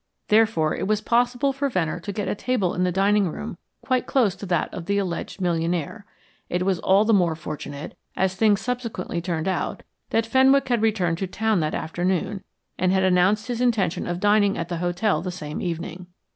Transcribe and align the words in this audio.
Therefore, 0.29 0.73
it 0.75 0.87
was 0.87 0.99
possible 0.99 1.53
for 1.53 1.69
Venner 1.69 1.99
to 1.99 2.11
get 2.11 2.27
a 2.27 2.33
table 2.33 2.73
in 2.73 2.83
the 2.83 2.91
dining 2.91 3.29
room 3.29 3.59
quite 3.83 4.07
close 4.07 4.35
to 4.37 4.47
that 4.47 4.73
of 4.73 4.87
the 4.87 4.97
alleged 4.97 5.39
millionaire. 5.39 6.07
It 6.49 6.63
was 6.65 6.79
all 6.79 7.05
the 7.05 7.13
more 7.13 7.35
fortunate, 7.35 7.95
as 8.15 8.33
things 8.33 8.61
subsequently 8.61 9.21
turned 9.21 9.47
out, 9.47 9.83
that 10.09 10.25
Fenwick 10.25 10.67
had 10.69 10.81
returned 10.81 11.19
to 11.19 11.27
town 11.27 11.59
that 11.59 11.75
afternoon 11.75 12.43
and 12.79 12.91
had 12.91 13.03
announced 13.03 13.45
his 13.45 13.61
intention 13.61 14.07
of 14.07 14.19
dining 14.19 14.57
at 14.57 14.69
the 14.69 14.77
hotel 14.77 15.21
the 15.21 15.29
same 15.29 15.61
evening. 15.61 16.07